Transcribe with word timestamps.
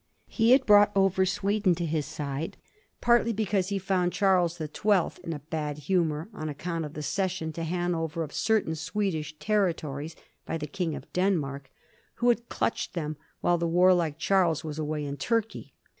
He 0.25 0.49
had 0.49 0.65
brought 0.65 0.91
over 0.95 1.27
Sweden 1.27 1.75
to 1.75 1.85
his 1.85 2.07
side, 2.07 2.57
partly 3.01 3.33
because 3.33 3.67
he 3.69 3.77
found 3.77 4.13
Charles 4.13 4.57
the 4.57 4.67
Twelfth 4.67 5.19
in 5.19 5.31
a 5.31 5.37
bad 5.37 5.77
humour 5.77 6.27
on 6.33 6.49
account 6.49 6.85
of 6.85 6.95
the 6.95 7.03
cession 7.03 7.53
to 7.53 7.63
Hanover 7.63 8.23
of 8.23 8.33
certain 8.33 8.73
Swedish 8.73 9.37
territories 9.37 10.15
by 10.43 10.57
the 10.57 10.65
King 10.65 10.95
of 10.95 11.13
Denmark, 11.13 11.69
who 12.15 12.29
had 12.29 12.49
clutched 12.49 12.95
them 12.95 13.15
while 13.41 13.59
the 13.59 13.67
warlike 13.67 14.17
Charles 14.17 14.63
was 14.63 14.79
away 14.79 15.05
in 15.05 15.17
Turkey. 15.17 15.75